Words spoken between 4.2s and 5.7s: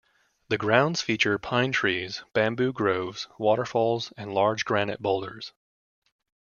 large granite boulders.